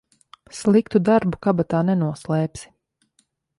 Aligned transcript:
Sliktu 0.59 1.01
darbu 1.09 1.41
kabatā 1.47 1.83
nenoslēpsi. 1.91 2.67